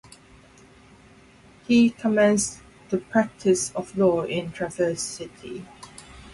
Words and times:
He 1.67 1.91
commenced 1.91 2.61
the 2.89 2.97
practice 2.97 3.71
of 3.75 3.95
law 3.95 4.23
in 4.23 4.51
Traverse 4.51 5.03
City. 5.03 5.63